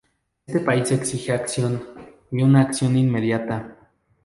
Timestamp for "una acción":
2.41-2.97